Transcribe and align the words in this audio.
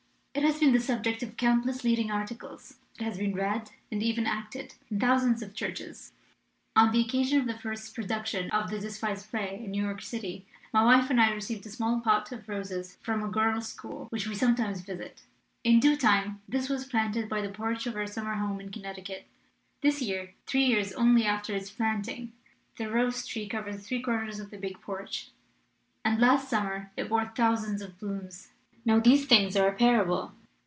It 0.33 0.43
has 0.43 0.59
been 0.61 0.71
the 0.71 0.79
subject 0.79 1.21
of 1.23 1.35
countless 1.35 1.83
leading 1.83 2.09
articles; 2.09 2.77
it 2.97 3.03
has 3.03 3.17
been 3.17 3.35
read, 3.35 3.69
and 3.91 4.01
even 4.01 4.25
acted, 4.25 4.75
in 4.89 4.97
thousands 4.97 5.41
of 5.41 5.53
churches. 5.53 6.13
On 6.73 6.91
the 6.91 7.01
occasion 7.01 7.37
of 7.41 7.47
the 7.47 7.57
first 7.57 7.93
production 7.93 8.49
of 8.51 8.69
the 8.69 8.79
despised 8.79 9.29
play 9.29 9.61
in 9.61 9.71
New 9.71 9.83
York 9.83 10.01
City, 10.01 10.45
my 10.71 10.85
wife 10.85 11.09
and 11.09 11.19
I 11.19 11.31
received 11.33 11.65
a 11.65 11.69
small 11.69 11.99
pot 11.99 12.31
of 12.31 12.47
roses 12.47 12.97
from 13.01 13.21
a 13.23 13.27
girls' 13.27 13.67
school 13.67 14.05
which 14.09 14.25
we 14.25 14.33
sometimes 14.33 14.79
visit. 14.81 15.21
In 15.65 15.81
due 15.81 15.97
time 15.97 16.41
this 16.47 16.69
was 16.69 16.85
planted 16.85 17.27
by 17.27 17.41
the 17.41 17.49
porch 17.49 17.85
of 17.85 17.97
our 17.97 18.07
summer 18.07 18.35
home 18.35 18.61
in 18.61 18.71
Connecticut. 18.71 19.25
This 19.81 20.01
year 20.01 20.33
three 20.47 20.63
years 20.65 20.93
only 20.93 21.25
after 21.25 21.53
its 21.53 21.69
planting 21.69 22.31
the 22.77 22.89
rose 22.89 23.27
tree 23.27 23.49
covers 23.49 23.85
three 23.85 24.01
quarters 24.01 24.39
of 24.39 24.49
the 24.49 24.57
big 24.57 24.79
porch, 24.79 25.27
and 26.05 26.21
last 26.21 26.49
summer 26.49 26.89
it 26.95 27.09
bore 27.09 27.25
thousands 27.25 27.81
of 27.81 27.99
blooms. 27.99 28.47
Now 28.83 28.97
these 28.99 29.27
things 29.27 29.55
are 29.55 29.67
a 29.69 29.73
parable! 29.75 30.31